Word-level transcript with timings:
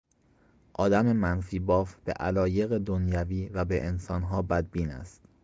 آدم 0.73 1.11
منفیباف 1.15 1.95
به 2.05 2.11
علایق 2.11 2.77
دنیوی 2.77 3.47
و 3.49 3.65
به 3.65 3.83
انسانها 3.85 4.41
بدبین 4.41 4.89
است. 4.89 5.21